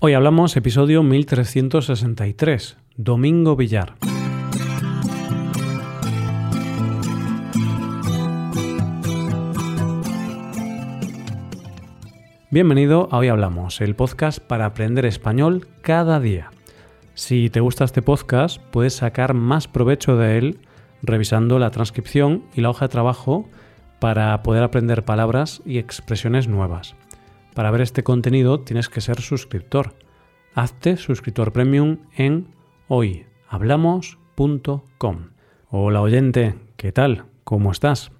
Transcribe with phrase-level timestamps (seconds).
[0.00, 3.96] Hoy hablamos episodio 1363, Domingo Villar.
[12.48, 16.52] Bienvenido a Hoy Hablamos, el podcast para aprender español cada día.
[17.14, 20.60] Si te gusta este podcast, puedes sacar más provecho de él
[21.02, 23.48] revisando la transcripción y la hoja de trabajo
[23.98, 26.94] para poder aprender palabras y expresiones nuevas.
[27.58, 29.96] Para ver este contenido tienes que ser suscriptor.
[30.54, 32.46] Hazte suscriptor premium en
[32.86, 35.16] hoyhablamos.com.
[35.68, 37.24] Hola oyente, ¿qué tal?
[37.42, 38.12] ¿Cómo estás?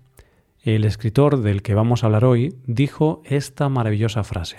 [0.64, 4.58] El escritor del que vamos a hablar hoy dijo esta maravillosa frase.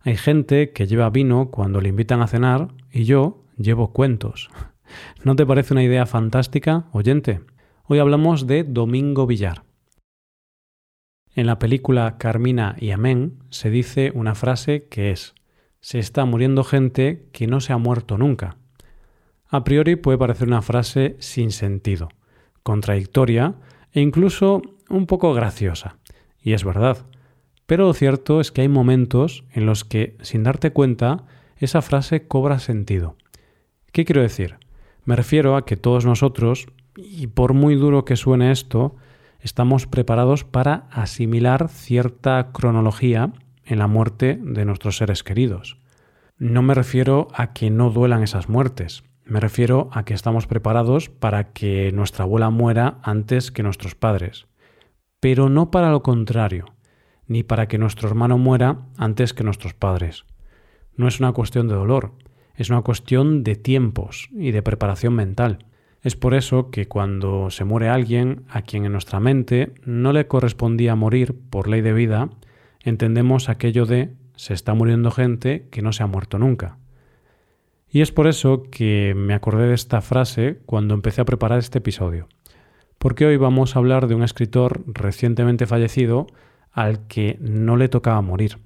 [0.00, 4.48] Hay gente que lleva vino cuando le invitan a cenar y yo llevo cuentos.
[5.24, 7.42] ¿No te parece una idea fantástica, oyente?
[7.84, 9.64] Hoy hablamos de Domingo Villar.
[11.34, 15.34] En la película Carmina y Amén se dice una frase que es
[15.80, 18.56] se está muriendo gente que no se ha muerto nunca.
[19.48, 22.08] A priori puede parecer una frase sin sentido,
[22.62, 23.54] contradictoria
[23.92, 25.96] e incluso un poco graciosa.
[26.42, 26.98] Y es verdad.
[27.66, 31.24] Pero lo cierto es que hay momentos en los que, sin darte cuenta,
[31.56, 33.16] esa frase cobra sentido.
[33.92, 34.56] ¿Qué quiero decir?
[35.04, 38.96] Me refiero a que todos nosotros, y por muy duro que suene esto,
[39.40, 43.32] estamos preparados para asimilar cierta cronología
[43.64, 45.78] en la muerte de nuestros seres queridos.
[46.38, 51.08] No me refiero a que no duelan esas muertes, me refiero a que estamos preparados
[51.08, 54.46] para que nuestra abuela muera antes que nuestros padres,
[55.20, 56.74] pero no para lo contrario,
[57.28, 60.24] ni para que nuestro hermano muera antes que nuestros padres.
[60.96, 62.14] No es una cuestión de dolor,
[62.56, 65.64] es una cuestión de tiempos y de preparación mental.
[66.02, 70.26] Es por eso que cuando se muere alguien a quien en nuestra mente no le
[70.26, 72.30] correspondía morir por ley de vida,
[72.82, 76.78] entendemos aquello de se está muriendo gente que no se ha muerto nunca.
[77.90, 81.78] Y es por eso que me acordé de esta frase cuando empecé a preparar este
[81.78, 82.28] episodio,
[82.96, 86.26] porque hoy vamos a hablar de un escritor recientemente fallecido
[86.72, 88.58] al que no le tocaba morir.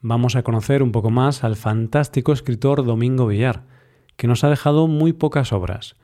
[0.00, 3.62] Vamos a conocer un poco más al fantástico escritor Domingo Villar,
[4.16, 5.94] que nos ha dejado muy pocas obras,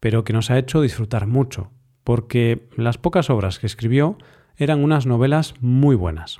[0.00, 1.70] pero que nos ha hecho disfrutar mucho,
[2.04, 4.16] porque las pocas obras que escribió
[4.56, 6.38] eran unas novelas muy buenas.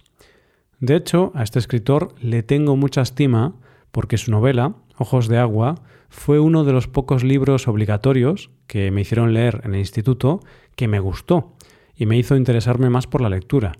[0.80, 3.54] De hecho, a este escritor le tengo mucha estima
[3.90, 5.76] porque su novela, Ojos de Agua,
[6.08, 10.40] fue uno de los pocos libros obligatorios que me hicieron leer en el instituto
[10.76, 11.54] que me gustó
[11.94, 13.72] y me hizo interesarme más por la lectura,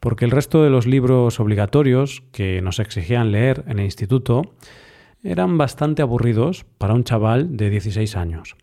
[0.00, 4.42] porque el resto de los libros obligatorios que nos exigían leer en el instituto
[5.22, 8.56] eran bastante aburridos para un chaval de 16 años.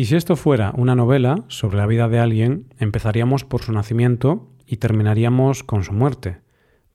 [0.00, 4.48] Y si esto fuera una novela sobre la vida de alguien, empezaríamos por su nacimiento
[4.66, 6.38] y terminaríamos con su muerte.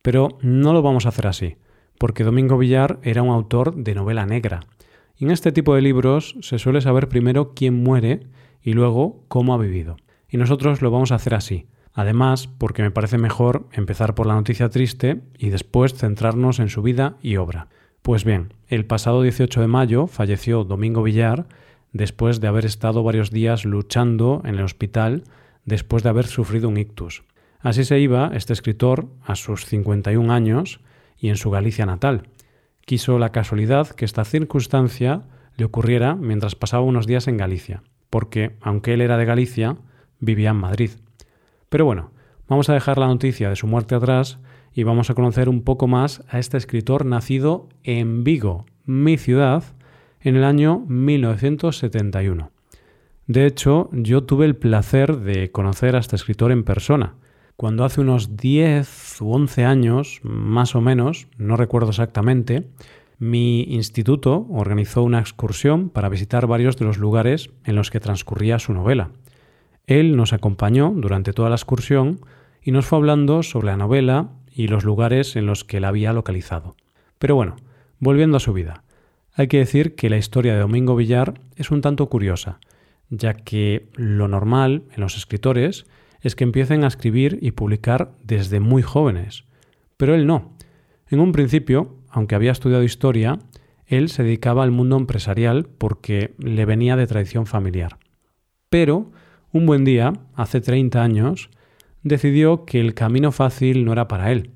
[0.02, 1.58] Pero no lo vamos a hacer así,
[2.00, 4.62] porque Domingo Villar era un autor de novela negra.
[5.20, 8.22] Y en este tipo de libros se suele saber primero quién muere
[8.60, 9.98] y luego cómo ha vivido.
[10.28, 11.68] Y nosotros lo vamos a hacer así.
[11.94, 16.82] Además, porque me parece mejor empezar por la noticia triste y después centrarnos en su
[16.82, 17.68] vida y obra.
[18.02, 21.46] Pues bien, el pasado 18 de mayo falleció Domingo Villar
[21.96, 25.24] después de haber estado varios días luchando en el hospital
[25.64, 27.24] después de haber sufrido un ictus.
[27.62, 30.82] Así se iba este escritor a sus 51 años
[31.18, 32.28] y en su Galicia natal.
[32.86, 35.24] Quiso la casualidad que esta circunstancia
[35.56, 39.78] le ocurriera mientras pasaba unos días en Galicia, porque, aunque él era de Galicia,
[40.20, 40.92] vivía en Madrid.
[41.70, 42.12] Pero bueno,
[42.50, 44.38] vamos a dejar la noticia de su muerte atrás
[44.74, 49.64] y vamos a conocer un poco más a este escritor nacido en Vigo, mi ciudad,
[50.26, 52.52] en el año 1971.
[53.28, 57.16] De hecho, yo tuve el placer de conocer a este escritor en persona,
[57.56, 62.68] cuando hace unos 10 u 11 años, más o menos, no recuerdo exactamente,
[63.18, 68.60] mi instituto organizó una excursión para visitar varios de los lugares en los que transcurría
[68.60, 69.12] su novela.
[69.88, 72.20] Él nos acompañó durante toda la excursión
[72.62, 76.12] y nos fue hablando sobre la novela y los lugares en los que la había
[76.14, 76.76] localizado.
[77.20, 77.56] Pero bueno,
[78.00, 78.85] volviendo a su vida.
[79.38, 82.62] Hay que decir que la historia de Domingo Villar es un tanto curiosa,
[83.10, 85.86] ya que lo normal en los escritores
[86.22, 89.44] es que empiecen a escribir y publicar desde muy jóvenes.
[89.98, 90.54] Pero él no.
[91.10, 93.40] En un principio, aunque había estudiado historia,
[93.88, 97.98] él se dedicaba al mundo empresarial porque le venía de tradición familiar.
[98.70, 99.12] Pero,
[99.52, 101.50] un buen día, hace 30 años,
[102.04, 104.52] decidió que el camino fácil no era para él.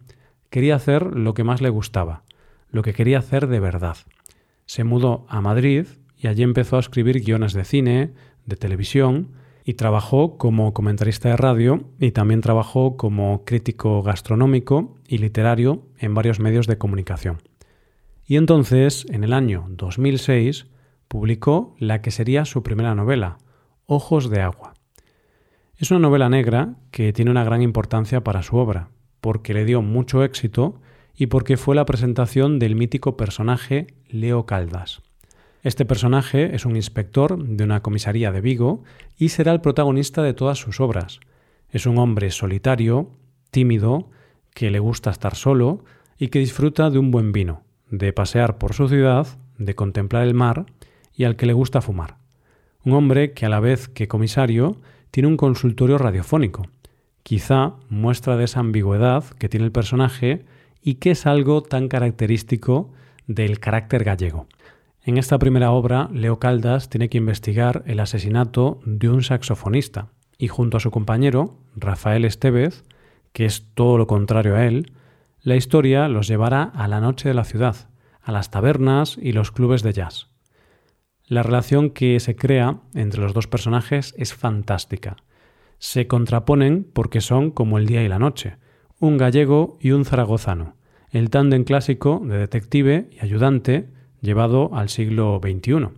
[0.50, 2.24] Quería hacer lo que más le gustaba,
[2.72, 3.98] lo que quería hacer de verdad
[4.69, 8.13] se mudó a Madrid y allí empezó a escribir guiones de cine,
[8.45, 9.31] de televisión,
[9.63, 16.13] y trabajó como comentarista de radio y también trabajó como crítico gastronómico y literario en
[16.13, 17.39] varios medios de comunicación.
[18.27, 20.68] Y entonces, en el año 2006,
[21.07, 23.39] publicó la que sería su primera novela,
[23.88, 24.75] Ojos de Agua.
[25.77, 28.89] Es una novela negra que tiene una gran importancia para su obra,
[29.19, 30.80] porque le dio mucho éxito
[31.19, 35.01] y porque fue la presentación del mítico personaje Leo Caldas.
[35.63, 38.86] Este personaje es un inspector de una comisaría de Vigo
[39.18, 41.19] y será el protagonista de todas sus obras.
[41.71, 43.12] Es un hombre solitario,
[43.51, 44.10] tímido,
[44.54, 45.83] que le gusta estar solo
[46.18, 49.27] y que disfruta de un buen vino, de pasear por su ciudad,
[49.57, 50.68] de contemplar el mar
[51.13, 52.16] y al que le gusta fumar.
[52.86, 54.80] Un hombre que a la vez que comisario
[55.12, 56.68] tiene un consultorio radiofónico,
[57.24, 60.45] quizá muestra de esa ambigüedad que tiene el personaje
[60.81, 62.92] y que es algo tan característico
[63.28, 64.48] del carácter gallego.
[65.04, 70.48] En esta primera obra, Leo Caldas tiene que investigar el asesinato de un saxofonista y
[70.48, 72.84] junto a su compañero, Rafael Estevez,
[73.34, 74.94] que es todo lo contrario a él,
[75.42, 77.90] la historia los llevará a la noche de la ciudad,
[78.22, 80.28] a las tabernas y los clubes de jazz.
[81.26, 85.18] La relación que se crea entre los dos personajes es fantástica.
[85.78, 88.58] Se contraponen porque son como el día y la noche,
[89.00, 90.75] un gallego y un zaragozano,
[91.12, 93.88] el tándem clásico de detective y ayudante
[94.22, 95.90] llevado al siglo XXI.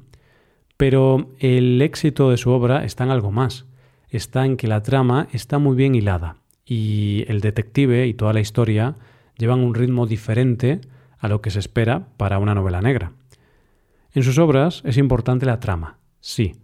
[0.77, 3.65] Pero el éxito de su obra está en algo más,
[4.09, 8.39] está en que la trama está muy bien hilada y el detective y toda la
[8.39, 8.95] historia
[9.37, 10.81] llevan un ritmo diferente
[11.17, 13.13] a lo que se espera para una novela negra.
[14.13, 16.55] En sus obras es importante la trama, sí,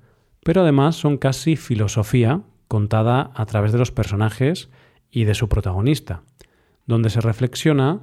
[0.43, 4.69] pero además son casi filosofía contada a través de los personajes
[5.11, 6.23] y de su protagonista,
[6.85, 8.01] donde se reflexiona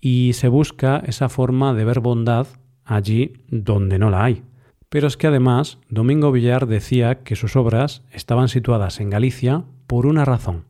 [0.00, 2.46] y se busca esa forma de ver bondad
[2.84, 4.42] allí donde no la hay.
[4.88, 10.06] Pero es que además Domingo Villar decía que sus obras estaban situadas en Galicia por
[10.06, 10.64] una razón,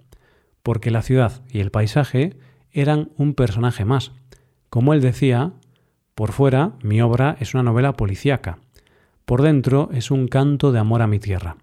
[0.62, 2.36] porque la ciudad y el paisaje
[2.72, 4.12] eran un personaje más.
[4.70, 5.52] Como él decía,
[6.14, 8.58] por fuera, mi obra es una novela policíaca.
[9.26, 11.56] Por dentro es un canto de amor a mi tierra.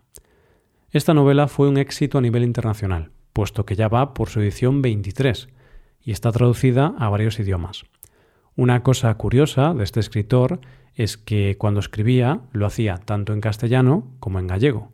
[0.92, 4.82] Esta novela fue un éxito a nivel internacional, puesto que ya va por su edición
[4.82, 5.50] 23
[6.02, 7.84] y está traducida a varios idiomas.
[8.56, 10.62] Una cosa curiosa de este escritor
[10.94, 14.92] es que cuando escribía lo hacía tanto en castellano como en gallego.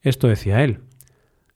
[0.00, 0.80] Esto decía él.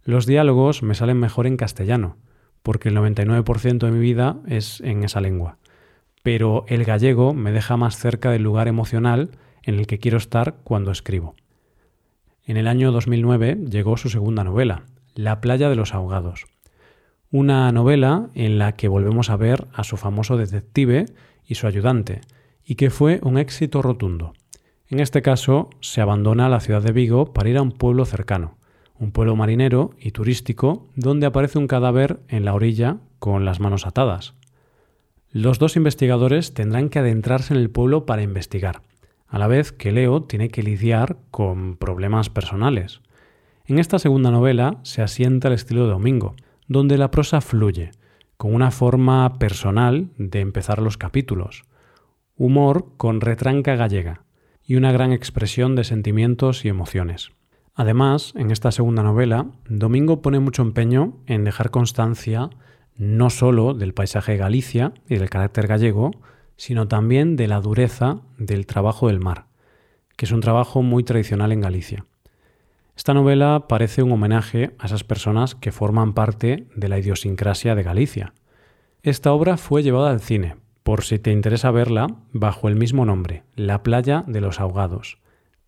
[0.05, 2.17] Los diálogos me salen mejor en castellano,
[2.63, 5.59] porque el 99% de mi vida es en esa lengua
[6.29, 9.31] pero el gallego me deja más cerca del lugar emocional
[9.63, 11.35] en el que quiero estar cuando escribo.
[12.45, 14.83] En el año 2009 llegó su segunda novela,
[15.19, 16.45] La playa de los ahogados,
[17.33, 21.07] una novela en la que volvemos a ver a su famoso detective
[21.45, 22.21] y su ayudante,
[22.65, 24.33] y que fue un éxito rotundo.
[24.87, 28.59] En este caso, se abandona la ciudad de Vigo para ir a un pueblo cercano,
[28.97, 33.89] un pueblo marinero y turístico donde aparece un cadáver en la orilla con las manos
[33.89, 34.35] atadas.
[35.33, 38.83] Los dos investigadores tendrán que adentrarse en el pueblo para investigar,
[39.27, 43.01] a la vez que Leo tiene que lidiar con problemas personales.
[43.69, 46.35] En esta segunda novela se asienta el estilo de Domingo,
[46.69, 47.91] donde la prosa fluye,
[48.39, 51.65] con una forma personal de empezar los capítulos,
[52.35, 54.25] humor con retranca gallega
[54.65, 57.33] y una gran expresión de sentimientos y emociones.
[57.75, 62.49] Además, en esta segunda novela, Domingo pone mucho empeño en dejar constancia
[62.97, 66.13] no solo del paisaje de Galicia y del carácter gallego,
[66.57, 69.49] sino también de la dureza del trabajo del mar,
[70.17, 72.07] que es un trabajo muy tradicional en Galicia.
[72.99, 77.85] Esta novela parece un homenaje a esas personas que forman parte de la idiosincrasia de
[77.85, 78.33] Galicia.
[79.05, 83.45] Esta obra fue llevada al cine, por si te interesa verla, bajo el mismo nombre,
[83.55, 85.19] La playa de los ahogados.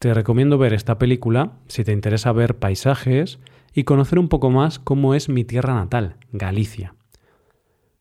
[0.01, 3.39] Te recomiendo ver esta película si te interesa ver paisajes
[3.73, 6.95] y conocer un poco más cómo es mi tierra natal, Galicia.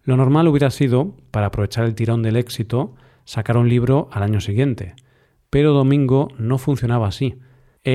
[0.01, 2.95] Lo normal hubiera sido, para aprovechar el tirón del éxito,
[3.25, 4.95] sacar un libro al año siguiente.
[5.51, 7.37] Pero Domingo no funcionaba así.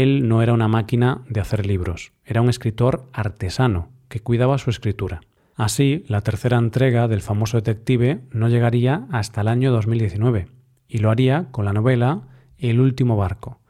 [0.02, 4.68] Él no era una máquina de hacer libros, era un escritor artesano que cuidaba su
[4.70, 5.20] escritura.
[5.54, 10.48] Así, la tercera entrega del famoso detective no llegaría hasta el año 2019,
[10.88, 12.22] y lo haría con la novela
[12.58, 13.60] El último barco.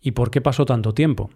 [0.00, 1.28] ¿Y por qué pasó tanto tiempo?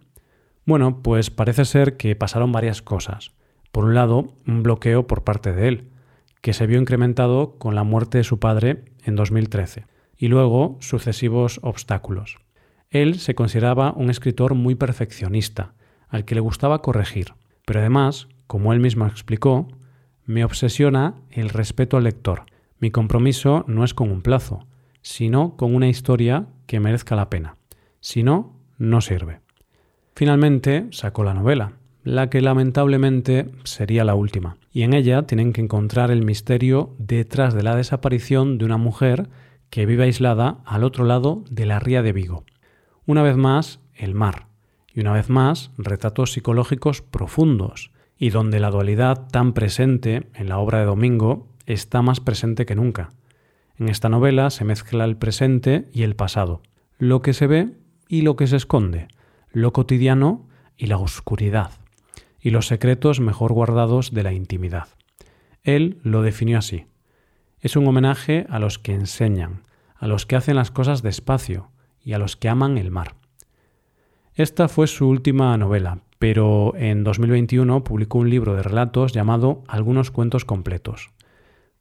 [0.65, 3.33] Bueno, pues parece ser que pasaron varias cosas.
[3.73, 5.91] Por un lado, un bloqueo por parte de él,
[6.41, 9.85] que se vio incrementado con la muerte de su padre en 2013,
[10.17, 12.39] y luego sucesivos obstáculos.
[12.95, 15.75] Él se consideraba un escritor muy perfeccionista,
[16.09, 17.35] al que le gustaba corregir,
[17.67, 19.67] pero además, como él mismo explicó,
[20.27, 22.45] me obsesiona el respeto al lector.
[22.79, 24.65] Mi compromiso no es con un plazo,
[25.03, 27.57] sino con una historia que merezca la pena.
[27.99, 29.41] Si no, no sirve.
[30.15, 31.73] Finalmente sacó la novela,
[32.05, 37.55] la que lamentablemente sería la última, y en ella tienen que encontrar el misterio detrás
[37.55, 39.29] de la desaparición de una mujer
[39.69, 42.45] que vive aislada al otro lado de la ría de Vigo.
[43.07, 44.47] Una vez más, el mar.
[44.95, 50.59] Y una vez más, retratos psicológicos profundos, y donde la dualidad tan presente en la
[50.59, 53.11] obra de Domingo está más presente que nunca.
[53.77, 56.63] En esta novela se mezcla el presente y el pasado,
[56.97, 57.77] lo que se ve
[58.09, 59.09] y lo que se esconde,
[59.53, 61.73] lo cotidiano y la oscuridad,
[62.41, 64.89] y los secretos mejor guardados de la intimidad.
[65.63, 66.87] Él lo definió así.
[67.61, 69.63] Es un homenaje a los que enseñan,
[69.97, 71.71] a los que hacen las cosas despacio
[72.05, 73.15] y a los que aman el mar.
[74.35, 80.11] Esta fue su última novela, pero en 2021 publicó un libro de relatos llamado Algunos
[80.11, 81.11] cuentos completos.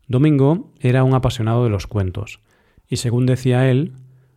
[0.07, 2.39] Domingo era un apasionado de los cuentos,
[2.87, 3.93] y según decía él,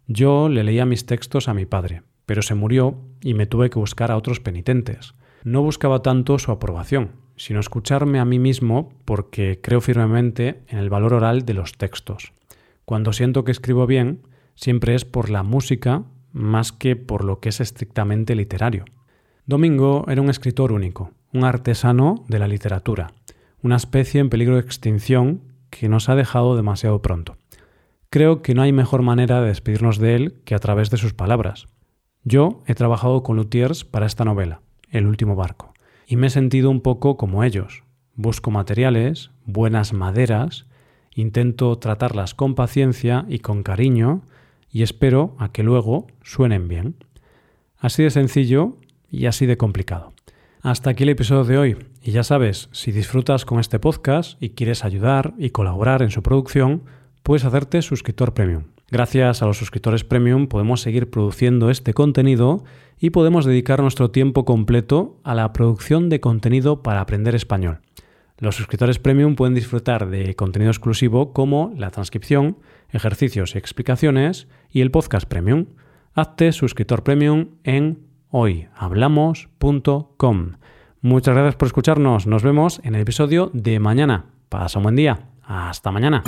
[0.06, 3.78] yo le leía mis textos a mi padre, pero se murió y me tuve que
[3.78, 5.14] buscar a otros penitentes.
[5.44, 10.90] No buscaba tanto su aprobación, sino escucharme a mí mismo porque creo firmemente en el
[10.90, 12.32] valor oral de los textos.
[12.84, 14.22] Cuando siento que escribo bien,
[14.56, 18.84] siempre es por la música más que por lo que es estrictamente literario.
[19.46, 23.12] Domingo era un escritor único, un artesano de la literatura,
[23.62, 27.36] una especie en peligro de extinción que nos ha dejado demasiado pronto.
[28.10, 31.14] Creo que no hay mejor manera de despedirnos de él que a través de sus
[31.14, 31.66] palabras.
[32.24, 34.60] Yo he trabajado con luthiers para esta novela,
[34.90, 35.74] El último barco,
[36.06, 37.84] y me he sentido un poco como ellos.
[38.14, 40.66] Busco materiales, buenas maderas,
[41.14, 44.22] intento tratarlas con paciencia y con cariño
[44.70, 46.96] y espero a que luego suenen bien.
[47.78, 48.76] Así de sencillo
[49.10, 50.12] y así de complicado.
[50.60, 51.76] Hasta aquí el episodio de hoy.
[52.02, 56.22] Y ya sabes, si disfrutas con este podcast y quieres ayudar y colaborar en su
[56.22, 56.82] producción,
[57.22, 58.64] puedes hacerte suscriptor premium.
[58.90, 62.64] Gracias a los suscriptores premium podemos seguir produciendo este contenido
[62.98, 67.80] y podemos dedicar nuestro tiempo completo a la producción de contenido para aprender español.
[68.38, 72.58] Los suscriptores premium pueden disfrutar de contenido exclusivo como la transcripción,
[72.90, 75.68] ejercicios y explicaciones y el podcast premium.
[76.14, 78.00] Hazte suscriptor premium en
[78.30, 80.52] hoyhablamos.com.
[81.00, 82.26] Muchas gracias por escucharnos.
[82.26, 84.26] Nos vemos en el episodio de mañana.
[84.48, 85.30] Pasa un buen día.
[85.42, 86.22] Hasta mañana.